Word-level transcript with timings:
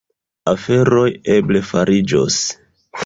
Aferoj 0.53 1.11
eble 1.35 1.63
fariĝos. 1.73 2.43